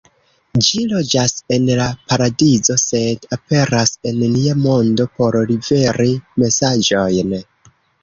Ĝi 0.67 0.79
loĝas 0.93 1.35
en 1.57 1.67
la 1.81 1.89
paradizo 2.13 2.79
sed 2.85 3.29
aperas 3.39 3.95
en 4.13 4.19
nia 4.27 4.59
mondo 4.65 5.09
por 5.21 5.41
liveri 5.55 6.13
mesaĝojn. 6.45 7.43